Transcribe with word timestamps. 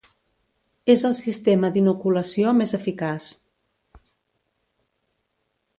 És 0.93 1.03
el 1.09 1.15
sistema 1.19 1.69
d'inoculació 1.75 2.55
més 2.63 2.75
eficaç. 2.81 3.29